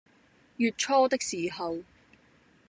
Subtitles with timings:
[0.57, 1.83] 月初的時候